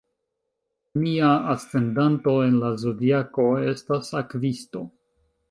Mia 1.03 1.29
ascendanto 1.53 2.33
en 2.47 2.57
la 2.65 2.73
zodiako 2.85 3.47
estas 3.75 4.11
Akvisto. 4.25 4.85